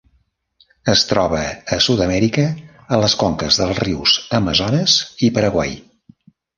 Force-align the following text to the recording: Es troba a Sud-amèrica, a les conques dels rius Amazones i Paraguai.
Es 0.93 1.03
troba 1.09 1.41
a 1.77 1.79
Sud-amèrica, 1.89 2.47
a 2.97 3.01
les 3.05 3.19
conques 3.25 3.63
dels 3.63 3.85
rius 3.87 4.19
Amazones 4.43 5.01
i 5.31 5.35
Paraguai. 5.41 5.81